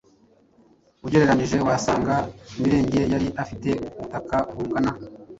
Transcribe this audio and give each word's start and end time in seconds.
Ugereranyije, 1.05 1.57
wasanga 1.67 2.15
Mirenge 2.59 2.99
yari 3.13 3.27
afite 3.43 3.69
ubutaka 3.97 4.35
bungana 4.53 4.91